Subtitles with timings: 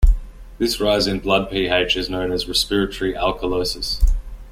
[0.57, 4.03] This rise in blood pH is known as respiratory alkalosis.